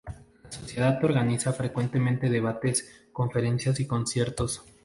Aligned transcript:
La 0.43 0.51
sociedad 0.51 1.03
organiza 1.05 1.53
frecuentemente 1.53 2.27
debates, 2.27 3.05
conferencias 3.13 3.79
y 3.81 3.85
conciertos. 3.85 4.63